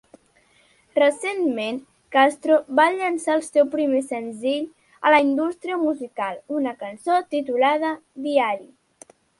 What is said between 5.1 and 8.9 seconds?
a la indústria musical, una cançó titulada "Diary.